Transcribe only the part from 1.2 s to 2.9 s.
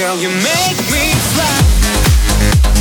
fly.